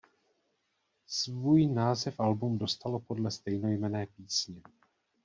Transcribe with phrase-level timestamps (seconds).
[1.07, 4.61] Svůj název album dostalo podle stejnojmenné písně.